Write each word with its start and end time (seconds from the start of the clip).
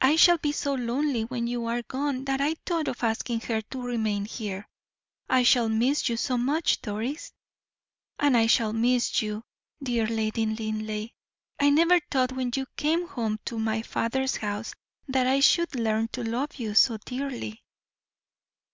I 0.00 0.16
shall 0.16 0.38
be 0.38 0.52
so 0.52 0.72
lonely 0.72 1.26
when 1.26 1.46
you 1.46 1.66
are 1.66 1.82
gone 1.82 2.24
that 2.24 2.40
I 2.40 2.54
thought 2.64 2.88
of 2.88 3.04
asking 3.04 3.40
her 3.42 3.60
to 3.60 3.82
remain 3.82 4.24
here. 4.24 4.66
I 5.28 5.42
shall 5.42 5.68
miss 5.68 6.08
you 6.08 6.16
so 6.16 6.38
much, 6.38 6.80
Doris." 6.80 7.34
"And 8.18 8.38
I 8.38 8.46
shall 8.46 8.72
miss 8.72 9.20
you, 9.20 9.42
dear 9.82 10.06
Lady 10.06 10.46
Linleigh. 10.46 11.10
I 11.60 11.68
never 11.68 12.00
thought 12.10 12.32
when 12.32 12.52
you 12.56 12.64
came 12.78 13.06
home 13.06 13.38
to 13.44 13.58
my 13.58 13.82
father's 13.82 14.36
house, 14.36 14.72
that 15.06 15.26
I 15.26 15.40
should 15.40 15.74
learn 15.74 16.08
to 16.12 16.24
love 16.24 16.54
you 16.54 16.72
so 16.74 16.96
dearly." 16.96 17.62